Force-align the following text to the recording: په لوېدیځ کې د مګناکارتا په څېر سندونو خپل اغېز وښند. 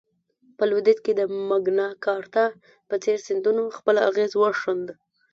په 0.57 0.63
لوېدیځ 0.69 0.99
کې 1.05 1.13
د 1.15 1.21
مګناکارتا 1.49 2.45
په 2.89 2.95
څېر 3.03 3.17
سندونو 3.27 3.63
خپل 3.77 3.95
اغېز 4.09 4.31
وښند. 4.37 4.87